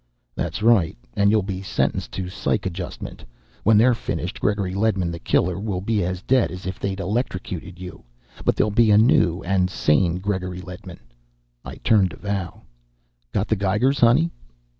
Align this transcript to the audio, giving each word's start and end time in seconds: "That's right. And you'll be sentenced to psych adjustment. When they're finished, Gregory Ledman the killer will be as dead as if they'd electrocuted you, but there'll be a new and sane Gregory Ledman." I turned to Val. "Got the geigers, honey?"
"That's 0.33 0.63
right. 0.63 0.97
And 1.13 1.29
you'll 1.29 1.43
be 1.43 1.61
sentenced 1.61 2.11
to 2.13 2.27
psych 2.27 2.65
adjustment. 2.65 3.23
When 3.61 3.77
they're 3.77 3.93
finished, 3.93 4.39
Gregory 4.39 4.73
Ledman 4.73 5.11
the 5.11 5.19
killer 5.19 5.59
will 5.59 5.79
be 5.79 6.03
as 6.03 6.23
dead 6.23 6.49
as 6.49 6.65
if 6.65 6.79
they'd 6.79 6.99
electrocuted 6.99 7.79
you, 7.79 8.03
but 8.43 8.55
there'll 8.55 8.71
be 8.71 8.89
a 8.89 8.97
new 8.97 9.43
and 9.43 9.69
sane 9.69 10.15
Gregory 10.17 10.59
Ledman." 10.61 11.01
I 11.63 11.75
turned 11.75 12.09
to 12.09 12.17
Val. 12.17 12.63
"Got 13.31 13.47
the 13.47 13.55
geigers, 13.55 13.99
honey?" 13.99 14.31